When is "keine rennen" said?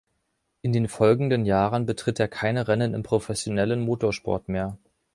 2.27-2.95